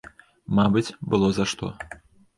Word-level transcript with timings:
Мабыць, 0.59 0.85
было 1.11 1.29
за 1.39 1.45
што. 1.53 1.73